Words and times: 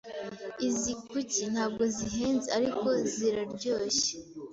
Izi 0.67 0.91
kuki 1.09 1.41
ntabwo 1.53 1.83
zihenze, 1.95 2.47
ariko 2.57 2.87
ziraryoshye. 3.13 4.11